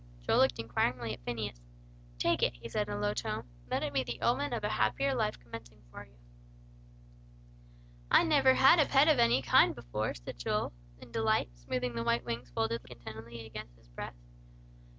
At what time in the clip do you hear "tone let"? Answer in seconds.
3.13-3.83